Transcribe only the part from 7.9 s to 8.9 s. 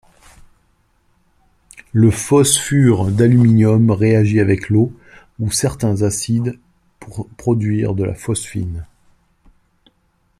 de la phosphine.